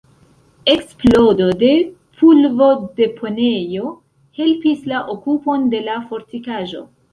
Eksplodo 0.71 1.49
de 1.63 1.69
pulvo-deponejo 2.21 3.93
helpis 4.41 4.91
la 4.95 5.05
okupon 5.17 5.71
de 5.77 5.85
la 5.93 6.01
fortikaĵo. 6.11 6.87